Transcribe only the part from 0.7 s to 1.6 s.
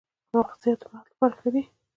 د مغز لپاره ښه